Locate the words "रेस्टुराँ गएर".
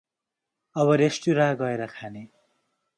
0.91-1.85